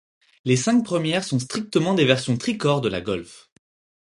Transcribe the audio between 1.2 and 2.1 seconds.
sont strictement des